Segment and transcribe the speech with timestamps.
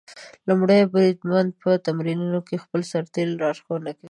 [0.47, 3.99] لومړی بریدمن په تمرینونو کې د خپلو سرتېرو لارښوونه کوي.